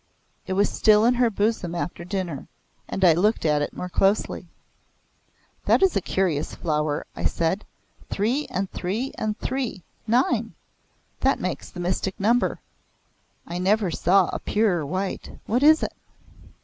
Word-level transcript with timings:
It 0.47 0.53
was 0.53 0.67
still 0.67 1.05
in 1.05 1.13
her 1.13 1.29
bosom 1.29 1.75
after 1.75 2.03
dinner, 2.03 2.47
and 2.87 3.05
I 3.05 3.13
looked 3.13 3.45
at 3.45 3.61
it 3.61 3.71
more 3.71 3.87
closely. 3.87 4.47
"That 5.65 5.83
is 5.83 5.95
a 5.95 6.01
curious 6.01 6.55
flower," 6.55 7.05
I 7.15 7.25
said. 7.25 7.65
"Three 8.09 8.47
and 8.47 8.67
three 8.71 9.11
and 9.19 9.37
three. 9.37 9.83
Nine. 10.07 10.55
That 11.19 11.39
makes 11.39 11.69
the 11.69 11.79
mystic 11.79 12.19
number. 12.19 12.59
I 13.45 13.59
never 13.59 13.91
saw 13.91 14.31
a 14.33 14.39
purer 14.39 14.83
white. 14.83 15.37
What 15.45 15.61
is 15.61 15.83
it?" 15.83 15.93